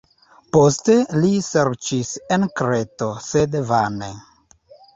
Poste, 0.55 0.95
li 1.25 1.29
serĉis 1.49 2.15
en 2.37 2.49
Kreto, 2.63 3.13
sed 3.29 3.61
vane. 3.71 4.13